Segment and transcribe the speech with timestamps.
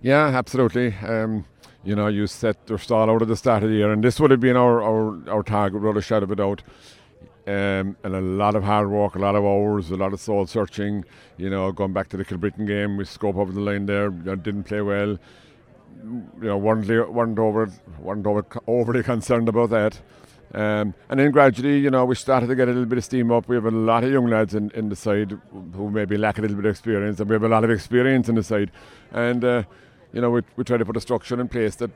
[0.00, 0.94] Yeah, absolutely.
[0.96, 1.44] Um,
[1.84, 4.20] you know, you set your stall out at the start of the year, and this
[4.20, 6.62] would have been our, our, our target without a shadow of a doubt.
[7.46, 10.46] Um, and a lot of hard work, a lot of hours, a lot of soul
[10.46, 11.04] searching.
[11.38, 14.22] You know, going back to the Kilbrittain game, we scope over the line there, you
[14.22, 15.18] know, didn't play well.
[16.04, 19.98] You know, weren't, weren't over weren't over, overly concerned about that.
[20.52, 23.32] Um, and then gradually, you know, we started to get a little bit of steam
[23.32, 23.48] up.
[23.48, 25.38] We have a lot of young lads in, in the side
[25.74, 28.28] who maybe lack a little bit of experience, and we have a lot of experience
[28.28, 28.70] in the side.
[29.10, 29.62] And uh,
[30.12, 31.90] you know, we, we try to put a structure in place that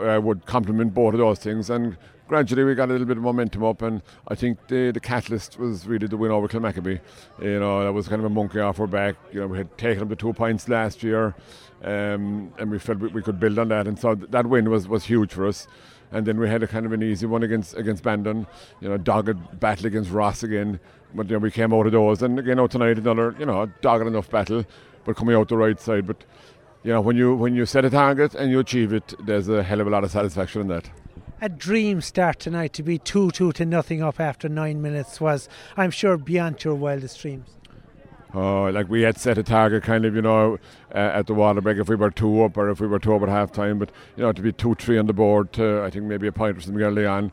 [0.00, 1.70] uh, would complement both of those things.
[1.70, 1.96] And
[2.28, 5.58] gradually we got a little bit of momentum up, and I think the, the catalyst
[5.58, 7.00] was really the win over Kilmacabea.
[7.40, 9.16] You know, that was kind of a monkey off our back.
[9.32, 11.34] You know, we had taken them to two points last year,
[11.82, 13.86] um, and we felt we, we, could build on that.
[13.86, 15.66] And so th- that win was, was huge for us.
[16.10, 18.46] And then we had a kind of an easy one against against Bandon,
[18.80, 20.78] you know, dogged battle against Ross again.
[21.14, 23.66] But you know, we came out of those, and again, know, tonight another, you know,
[23.80, 24.64] dogged enough battle,
[25.04, 26.06] but coming out the right side.
[26.06, 26.24] But
[26.84, 29.62] you know, when you when you set a target and you achieve it, there's a
[29.62, 30.90] hell of a lot of satisfaction in that.
[31.40, 35.48] A dream start tonight to be two two to nothing up after nine minutes was,
[35.76, 37.56] I'm sure, beyond your wildest dreams.
[38.34, 40.58] Oh, like we had set a target, kind of, you know,
[40.94, 43.14] uh, at the water break if we were two up or if we were two
[43.14, 43.78] up at half time.
[43.78, 46.32] But you know, to be two three on the board, to, I think maybe a
[46.32, 47.30] point or something early on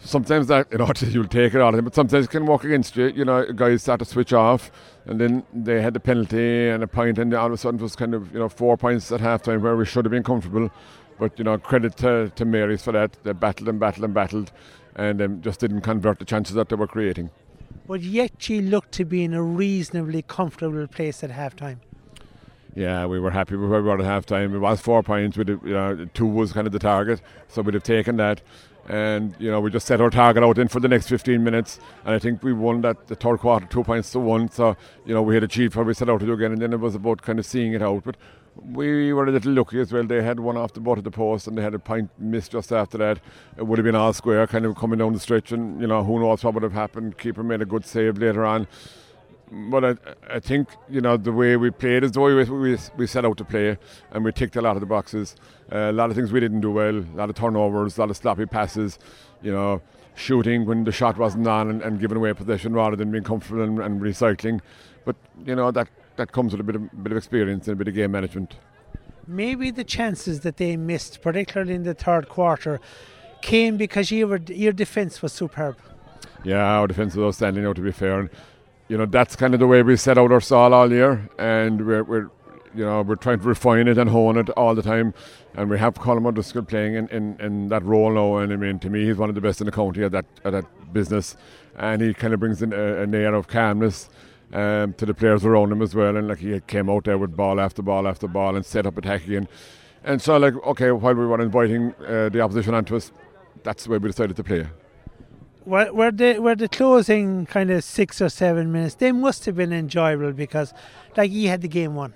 [0.00, 2.64] sometimes that you know you'll take it out of him, but sometimes it can work
[2.64, 3.06] against you.
[3.08, 4.70] You know, guys start to switch off,
[5.06, 7.82] and then they had the penalty and a point, and all of a sudden it
[7.82, 10.70] was kind of you know four points at halftime where we should have been comfortable.
[11.18, 13.16] But you know, credit to, to Marys for that.
[13.24, 14.52] They battled and battled and battled,
[14.94, 17.30] and um, just didn't convert the chances that they were creating.
[17.86, 21.78] But yet, she looked to be in a reasonably comfortable place at halftime.
[22.74, 24.54] Yeah, we were happy with where we were at halftime.
[24.54, 25.36] It was four points.
[25.36, 28.40] With you know, two was kind of the target, so we'd have taken that
[28.88, 31.78] and you know we just set our target out in for the next 15 minutes.
[32.04, 34.50] And I think we won that the third quarter two points to one.
[34.50, 36.52] So you know we had achieved what we set out to do again.
[36.52, 38.04] And then it was about kind of seeing it out.
[38.04, 38.16] But
[38.56, 40.04] we were a little lucky as well.
[40.04, 42.52] They had one off the butt of the post and they had a point missed
[42.52, 43.20] just after that.
[43.56, 45.52] It would have been all square kind of coming down the stretch.
[45.52, 47.18] And you know who knows what would have happened.
[47.18, 48.66] Keeper made a good save later on
[49.50, 49.94] but I,
[50.36, 53.24] I think you know the way we played is the way we, we, we set
[53.24, 53.78] out to play,
[54.10, 55.36] and we ticked a lot of the boxes.
[55.70, 58.10] Uh, a lot of things we didn't do well, a lot of turnovers, a lot
[58.10, 58.98] of sloppy passes.
[59.42, 59.82] You know,
[60.14, 63.62] shooting when the shot wasn't on and, and giving away possession rather than being comfortable
[63.62, 64.60] and, and, recycling.
[65.04, 65.16] But
[65.46, 67.88] you know that that comes with a bit of bit of experience and a bit
[67.88, 68.56] of game management.
[69.26, 72.80] Maybe the chances that they missed, particularly in the third quarter,
[73.42, 75.76] came because your your defence was superb.
[76.44, 77.62] Yeah, our defence was outstanding.
[77.62, 78.30] You know, to be fair, and
[78.88, 81.86] you know that's kind of the way we set out our stall all year, and
[81.86, 82.30] we're, we're
[82.74, 85.14] you know we're trying to refine it and hone it all the time.
[85.54, 88.78] And we have Colin O'Driscoll playing in, in, in that role now, and I mean
[88.80, 91.36] to me he's one of the best in the county at that at that business,
[91.76, 94.08] and he kind of brings in a, an air of calmness.
[94.50, 97.36] Um, to the players around him as well, and like he came out there with
[97.36, 99.46] ball after ball after ball and set up attack again.
[100.02, 103.12] And so, like, okay, while we were inviting uh, the opposition onto us,
[103.62, 104.66] that's the way we decided to play
[105.68, 108.94] were, were the were the closing kind of six or seven minutes?
[108.94, 110.72] They must have been enjoyable because,
[111.16, 112.14] like, he had the game won.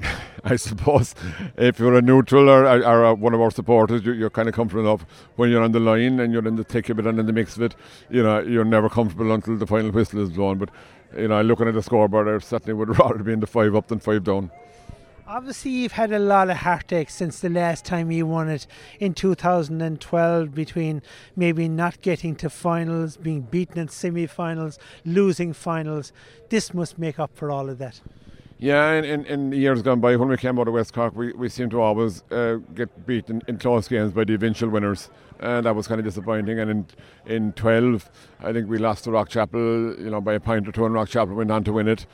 [0.44, 1.14] I suppose
[1.56, 4.54] if you're a neutral or, or, or one of our supporters, you're, you're, kind of
[4.54, 5.06] comfortable enough.
[5.36, 7.32] When you're on the line and you're in the thick of it and in the
[7.32, 7.76] mix of it,
[8.10, 10.58] you know, you're never comfortable until the final whistle is blown.
[10.58, 10.70] But
[11.16, 13.86] you know, looking at the scoreboard, I certainly would rather be in the five up
[13.86, 14.50] than five down.
[15.34, 18.66] Obviously, you've had a lot of heartache since the last time you won it
[19.00, 21.00] in 2012 between
[21.34, 26.12] maybe not getting to finals, being beaten in semi finals, losing finals.
[26.50, 28.02] This must make up for all of that.
[28.58, 31.32] Yeah, in, in, in years gone by, when we came out of West Cork, we,
[31.32, 35.08] we seemed to always uh, get beaten in close games by the eventual winners.
[35.40, 36.58] And that was kind of disappointing.
[36.58, 36.86] And in
[37.24, 40.72] in 12, I think we lost to Rock Rockchapel, you know, by a point or
[40.72, 42.04] two, and Rockchapel went on to win it.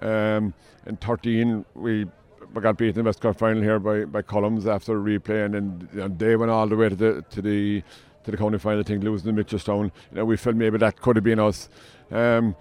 [0.00, 0.54] Um,
[0.86, 2.10] in 13, we we
[2.54, 5.54] got beaten in the West Cork final here by, by Columns after a replay, and
[5.54, 7.82] then they went all the way to the to the
[8.24, 8.80] to the county final.
[8.80, 9.84] I think losing to Mitchelstown.
[9.84, 11.68] You know, we felt maybe that could have been us.
[12.10, 12.56] Um,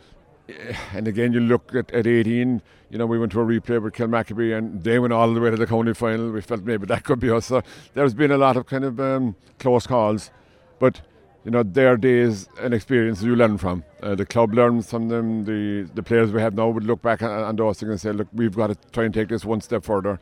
[0.93, 2.61] and again, you look at, at 18.
[2.89, 5.49] You know, we went to a replay with Kilmacabea, and they went all the way
[5.49, 6.31] to the county final.
[6.31, 7.47] We felt maybe that could be us.
[7.47, 7.61] So
[7.93, 10.31] there's been a lot of kind of um, close calls,
[10.79, 11.01] but
[11.43, 13.83] you know, their days and experiences you learn from.
[14.01, 15.45] Uh, the club learns from them.
[15.45, 18.11] The the players we have now would look back on, on those things and say,
[18.11, 20.19] look, we've got to try and take this one step further.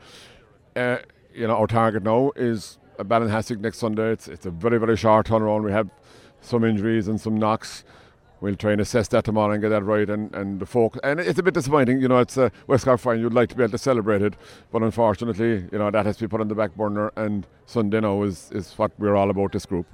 [0.76, 0.98] Uh,
[1.34, 4.12] you know, our target now is a Ballinhassig next Sunday.
[4.12, 5.64] It's it's a very very short turnaround.
[5.64, 5.90] We have
[6.42, 7.84] some injuries and some knocks.
[8.42, 10.08] We'll try and assess that tomorrow and get that right.
[10.08, 12.20] And, and the folk, and it's a bit disappointing, you know.
[12.20, 13.04] It's a West Cork.
[13.18, 14.36] You'd like to be able to celebrate it,
[14.72, 17.12] but unfortunately, you know, that has to be put on the back burner.
[17.16, 19.54] And Sunday now is is what we're all about.
[19.54, 19.88] This group.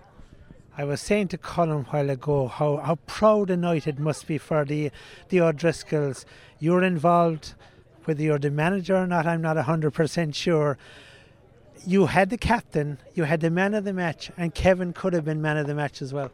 [0.82, 4.26] I was saying to Colin a while ago how, how proud a night it must
[4.26, 4.90] be for the
[5.30, 6.26] the O'Driscolls.
[6.58, 7.54] You're involved,
[8.06, 10.80] whether you're the manager or not, I'm not 100% sure.
[11.86, 15.24] You had the captain, you had the man of the match, and Kevin could have
[15.24, 16.32] been man of the match as well.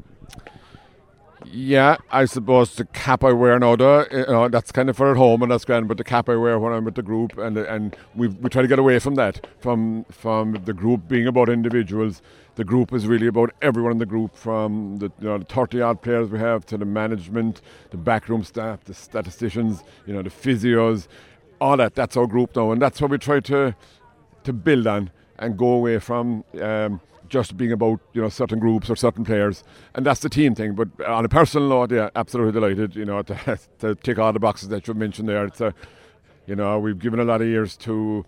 [1.46, 5.12] Yeah, I suppose the cap I wear now, though, you know, that's kind of for
[5.12, 5.88] at home and that's grand.
[5.88, 8.62] But the cap I wear when I'm with the group, and and we we try
[8.62, 12.22] to get away from that, from from the group being about individuals.
[12.56, 15.82] The group is really about everyone in the group, from the you know the 30
[15.82, 17.62] odd players we have to the management,
[17.92, 21.08] the backroom staff, the statisticians, you know the physios,
[21.62, 21.94] all that.
[21.94, 23.76] That's our group now, and that's what we try to
[24.44, 26.44] to build on and go away from.
[26.60, 27.00] Um,
[27.30, 29.64] just being about you know certain groups or certain players,
[29.96, 30.74] and that's the team thing.
[30.74, 32.96] But on a personal note, yeah, absolutely delighted.
[32.96, 35.46] You know, to, to tick all the boxes that you mentioned there.
[35.46, 35.74] It's a,
[36.46, 38.26] you know, we've given a lot of years to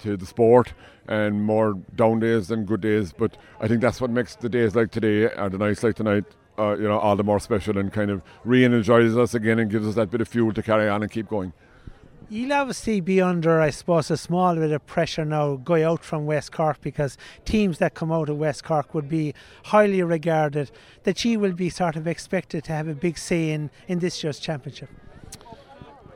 [0.00, 0.74] to the sport
[1.08, 3.12] and more down days than good days.
[3.12, 6.24] But I think that's what makes the days like today and the nights like tonight.
[6.56, 9.88] Uh, you know, all the more special and kind of re-energizes us again and gives
[9.88, 11.52] us that bit of fuel to carry on and keep going.
[12.30, 16.26] You'll obviously be under, I suppose, a small bit of pressure now going out from
[16.26, 19.34] West Cork because teams that come out of West Cork would be
[19.66, 20.70] highly regarded.
[21.02, 24.22] That you will be sort of expected to have a big say in, in this
[24.24, 24.88] year's championship.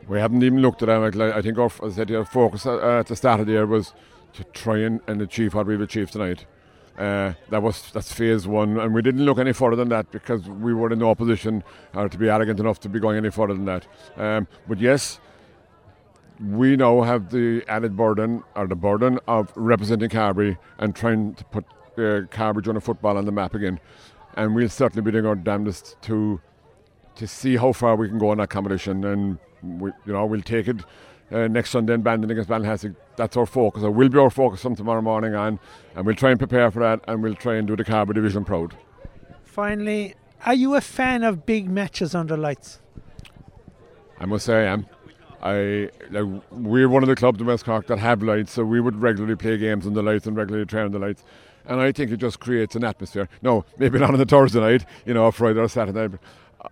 [0.08, 1.20] We haven't even looked at it.
[1.20, 3.93] I think our, I said, our focus at the start of the year was
[4.32, 6.46] to try and, and achieve what we've achieved tonight.
[6.96, 10.49] Uh, that was that's phase one, and we didn't look any further than that because
[10.49, 11.62] we were in no position
[11.94, 13.87] uh, to be arrogant enough to be going any further than that.
[14.16, 15.20] Um, but yes,
[16.40, 21.44] we now have the added burden or the burden of representing Carbery and trying to
[21.44, 21.64] put
[21.96, 23.81] uh, Carbery Junior football on the map again.
[24.37, 26.40] And we'll certainly be doing our damnedest to
[27.17, 29.05] to see how far we can go in that competition.
[29.05, 30.76] And we, you know, we'll take it
[31.32, 32.94] uh, next Sunday in Bandon against Ballinhassig.
[33.17, 33.82] That's our focus.
[33.82, 35.58] It will be our focus from tomorrow morning on,
[35.96, 38.44] and we'll try and prepare for that, and we'll try and do the Carbery division
[38.44, 38.76] proud.
[39.43, 40.14] Finally,
[40.46, 42.81] are you a fan of big matches under lights?
[44.20, 44.87] I must say I am.
[45.43, 48.81] I like, we're one of the clubs in West Cork that have lights, so we
[48.81, 51.22] would regularly play games on the lights and regularly train on the lights.
[51.65, 53.29] And I think it just creates an atmosphere.
[53.43, 56.08] No, maybe not on the Thursday night, you know, Friday or Saturday.
[56.08, 56.20] But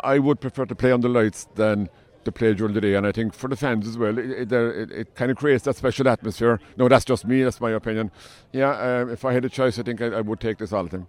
[0.00, 1.90] I would prefer to play on the lights than
[2.24, 2.94] to play during the day.
[2.94, 5.64] And I think for the fans as well, it, it, it, it kind of creates
[5.64, 6.60] that special atmosphere.
[6.76, 7.42] No, that's just me.
[7.42, 8.10] That's my opinion.
[8.52, 10.84] Yeah, um, if I had a choice, I think I, I would take this all
[10.84, 11.08] the time.